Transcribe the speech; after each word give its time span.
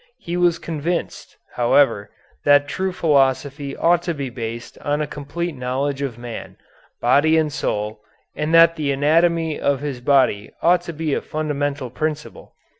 He 0.17 0.35
was 0.35 0.57
convinced, 0.57 1.37
however, 1.53 2.09
that 2.43 2.67
true 2.67 2.91
philosophy 2.91 3.77
ought 3.77 4.01
to 4.01 4.15
be 4.15 4.31
based 4.31 4.79
on 4.79 4.99
a 4.99 5.05
complete 5.05 5.55
knowledge 5.55 6.01
of 6.01 6.17
man, 6.17 6.57
body 6.99 7.37
and 7.37 7.53
soul, 7.53 8.01
and 8.35 8.51
that 8.51 8.77
the 8.77 8.91
anatomy 8.91 9.59
of 9.59 9.81
his 9.81 10.01
body 10.01 10.49
ought 10.63 10.81
to 10.89 10.93
be 10.93 11.13
a 11.13 11.21
fundamental 11.21 11.91
principle. 11.91 12.55